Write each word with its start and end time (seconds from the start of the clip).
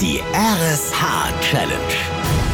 Die 0.00 0.22
RSH-Challenge. 0.32 2.47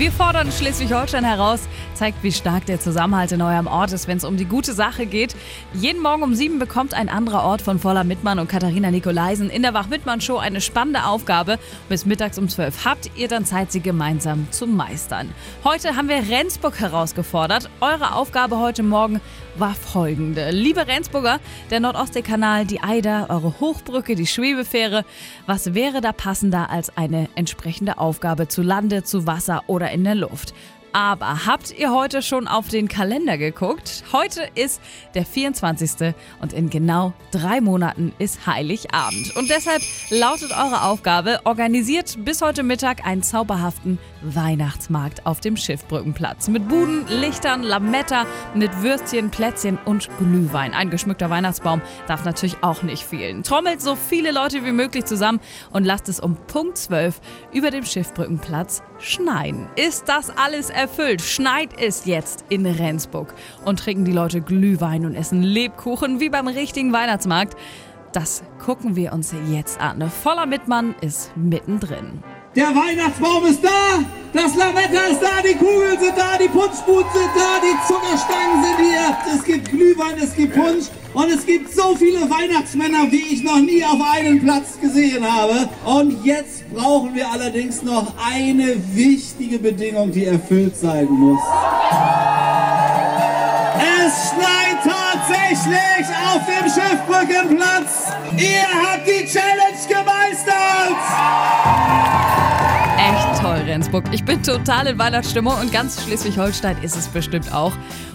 Wir 0.00 0.10
fordern 0.10 0.50
Schleswig-Holstein 0.50 1.26
heraus, 1.26 1.60
zeigt, 1.92 2.22
wie 2.22 2.32
stark 2.32 2.64
der 2.64 2.80
Zusammenhalt 2.80 3.32
in 3.32 3.42
eurem 3.42 3.66
Ort 3.66 3.92
ist, 3.92 4.08
wenn 4.08 4.16
es 4.16 4.24
um 4.24 4.38
die 4.38 4.46
gute 4.46 4.72
Sache 4.72 5.04
geht. 5.04 5.36
Jeden 5.74 6.00
Morgen 6.00 6.22
um 6.22 6.34
sieben 6.34 6.58
bekommt 6.58 6.94
ein 6.94 7.10
anderer 7.10 7.44
Ort 7.44 7.60
von 7.60 7.78
Voller 7.78 8.02
Mittmann 8.02 8.38
und 8.38 8.48
Katharina 8.48 8.90
Nikolaisen 8.90 9.50
in 9.50 9.60
der 9.60 9.74
Wach-Mittmann-Show 9.74 10.38
eine 10.38 10.62
spannende 10.62 11.04
Aufgabe. 11.04 11.58
Bis 11.90 12.06
mittags 12.06 12.38
um 12.38 12.48
zwölf 12.48 12.86
habt 12.86 13.10
ihr 13.14 13.28
dann 13.28 13.44
Zeit, 13.44 13.72
sie 13.72 13.80
gemeinsam 13.80 14.50
zu 14.50 14.66
meistern. 14.66 15.28
Heute 15.64 15.94
haben 15.96 16.08
wir 16.08 16.30
Rendsburg 16.30 16.80
herausgefordert. 16.80 17.68
Eure 17.82 18.14
Aufgabe 18.14 18.58
heute 18.58 18.82
Morgen 18.82 19.20
war 19.56 19.74
folgende. 19.74 20.50
Liebe 20.50 20.86
Rendsburger, 20.86 21.40
der 21.70 21.80
Nordostseekanal, 21.80 22.64
die 22.64 22.80
Eider, 22.80 23.26
eure 23.28 23.60
Hochbrücke, 23.60 24.14
die 24.14 24.26
Schwebefähre. 24.26 25.04
Was 25.44 25.74
wäre 25.74 26.00
da 26.00 26.12
passender 26.12 26.70
als 26.70 26.96
eine 26.96 27.28
entsprechende 27.34 27.98
Aufgabe 27.98 28.48
zu 28.48 28.62
Lande, 28.62 29.02
zu 29.02 29.26
Wasser 29.26 29.64
oder 29.66 29.89
in 29.90 30.04
der 30.04 30.14
Luft? 30.14 30.54
Aber 30.92 31.46
habt 31.46 31.70
ihr 31.78 31.92
heute 31.92 32.20
schon 32.20 32.48
auf 32.48 32.68
den 32.68 32.88
Kalender 32.88 33.38
geguckt? 33.38 34.02
Heute 34.12 34.48
ist 34.56 34.80
der 35.14 35.24
24. 35.24 36.14
und 36.40 36.52
in 36.52 36.68
genau 36.68 37.12
drei 37.30 37.60
Monaten 37.60 38.12
ist 38.18 38.44
Heiligabend. 38.46 39.36
Und 39.36 39.50
deshalb 39.50 39.82
lautet 40.10 40.50
eure 40.50 40.82
Aufgabe, 40.82 41.40
organisiert 41.44 42.24
bis 42.24 42.42
heute 42.42 42.64
Mittag 42.64 43.06
einen 43.06 43.22
zauberhaften 43.22 43.98
Weihnachtsmarkt 44.22 45.26
auf 45.26 45.40
dem 45.40 45.56
Schiffbrückenplatz. 45.56 46.48
Mit 46.48 46.68
Buden, 46.68 47.06
Lichtern, 47.08 47.62
Lametta, 47.62 48.26
mit 48.54 48.82
Würstchen, 48.82 49.30
Plätzchen 49.30 49.78
und 49.84 50.08
Glühwein. 50.18 50.74
Ein 50.74 50.90
geschmückter 50.90 51.30
Weihnachtsbaum 51.30 51.82
darf 52.08 52.24
natürlich 52.24 52.56
auch 52.62 52.82
nicht 52.82 53.04
fehlen. 53.04 53.44
Trommelt 53.44 53.80
so 53.80 53.94
viele 53.94 54.32
Leute 54.32 54.64
wie 54.64 54.72
möglich 54.72 55.04
zusammen 55.04 55.40
und 55.70 55.84
lasst 55.84 56.08
es 56.08 56.18
um 56.18 56.36
Punkt 56.48 56.78
12 56.78 57.20
über 57.52 57.70
dem 57.70 57.84
Schiffbrückenplatz 57.84 58.82
schneien. 58.98 59.68
Ist 59.76 60.08
das 60.08 60.30
alles 60.36 60.70
erfüllt, 60.80 61.20
schneit 61.20 61.78
es 61.78 62.06
jetzt 62.06 62.44
in 62.48 62.64
Rendsburg 62.64 63.34
und 63.66 63.78
trinken 63.78 64.06
die 64.06 64.12
Leute 64.12 64.40
Glühwein 64.40 65.04
und 65.04 65.14
essen 65.14 65.42
Lebkuchen 65.42 66.20
wie 66.20 66.30
beim 66.30 66.48
richtigen 66.48 66.92
Weihnachtsmarkt. 66.92 67.54
Das 68.12 68.42
gucken 68.64 68.96
wir 68.96 69.12
uns 69.12 69.34
jetzt 69.50 69.78
an. 69.78 70.10
Voller 70.10 70.46
Mittmann 70.46 70.94
ist 71.02 71.36
mittendrin. 71.36 72.22
Der 72.56 72.68
Weihnachtsbaum 72.68 73.44
ist 73.44 73.62
da, 73.62 74.00
das 74.32 74.56
Lametta 74.56 75.04
ist 75.04 75.20
da, 75.20 75.42
die 75.46 75.54
Kugeln 75.54 76.00
sind 76.00 76.16
da, 76.16 76.36
die 76.36 76.48
Punschbuden 76.48 77.10
sind 77.12 77.30
da, 77.36 77.60
die 77.62 77.86
Zuckerstangen 77.86 78.64
sind 78.64 78.69
gibt 78.69 78.69
Glühwein, 80.00 80.18
es 80.22 80.34
gibt 80.34 80.54
Punsch 80.54 80.86
und 81.12 81.30
es 81.30 81.44
gibt 81.44 81.72
so 81.74 81.94
viele 81.94 82.20
Weihnachtsmänner, 82.30 83.10
wie 83.10 83.34
ich 83.34 83.42
noch 83.42 83.58
nie 83.58 83.84
auf 83.84 84.00
einen 84.14 84.42
Platz 84.42 84.80
gesehen 84.80 85.24
habe. 85.30 85.68
Und 85.84 86.24
jetzt 86.24 86.70
brauchen 86.72 87.14
wir 87.14 87.30
allerdings 87.30 87.82
noch 87.82 88.14
eine 88.32 88.76
wichtige 88.94 89.58
Bedingung, 89.58 90.10
die 90.10 90.26
erfüllt 90.26 90.76
sein 90.76 91.06
muss. 91.10 91.40
Es 94.06 94.30
schneit 94.30 94.78
tatsächlich 94.82 96.06
auf 96.32 96.42
dem 96.46 96.70
Schiffbrückenplatz. 96.70 98.12
Ihr 98.38 98.66
habt 98.82 99.06
die 99.06 99.26
Challenge 99.26 99.69
Rendsburg. 103.70 104.04
Ich 104.10 104.24
bin 104.24 104.42
total 104.42 104.88
in 104.88 104.98
Weihnachtsstimmung 104.98 105.54
und 105.60 105.72
ganz 105.72 106.02
Schleswig-Holstein 106.02 106.82
ist 106.82 106.96
es 106.96 107.06
bestimmt 107.06 107.52
auch. 107.52 107.72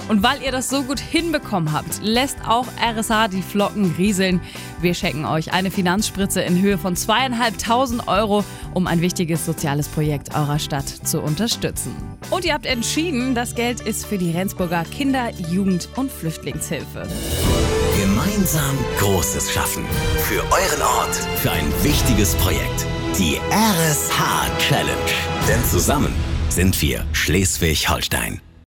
Und 0.09 0.21
weil 0.21 0.41
ihr 0.43 0.51
das 0.51 0.69
so 0.69 0.83
gut 0.83 0.99
hinbekommen 0.99 1.71
habt, 1.71 2.01
lässt 2.03 2.37
auch 2.45 2.67
RSA 2.79 3.29
die 3.29 3.41
Flocken 3.41 3.95
rieseln. 3.97 4.41
Wir 4.81 4.93
schenken 4.93 5.25
euch 5.25 5.53
eine 5.53 5.71
Finanzspritze 5.71 6.41
in 6.41 6.61
Höhe 6.61 6.77
von 6.77 6.95
zweieinhalbtausend 6.95 8.07
Euro, 8.07 8.43
um 8.73 8.85
ein 8.85 9.01
wichtiges 9.01 9.45
soziales 9.45 9.87
Projekt 9.87 10.35
eurer 10.35 10.59
Stadt 10.59 10.87
zu 10.87 11.21
unterstützen. 11.21 11.95
Und 12.29 12.43
ihr 12.43 12.53
habt 12.53 12.65
entschieden, 12.65 13.33
das 13.33 13.55
Geld 13.55 13.79
ist 13.79 14.05
für 14.05 14.17
die 14.17 14.31
Rendsburger 14.31 14.83
Kinder-, 14.83 15.31
Jugend- 15.49 15.89
und 15.95 16.11
Flüchtlingshilfe. 16.11 17.07
Gemeinsam 17.99 18.77
Großes 18.99 19.53
schaffen. 19.53 19.85
Für 20.17 20.41
euren 20.41 20.81
Ort. 20.81 21.15
Für 21.37 21.51
ein 21.51 21.71
wichtiges 21.81 22.35
Projekt. 22.35 22.85
Die 23.17 23.39
RSH-Challenge. 23.49 25.24
Denn 25.47 25.63
zusammen 25.63 26.11
sind 26.49 26.81
wir 26.81 27.05
Schleswig-Holstein. 27.13 28.41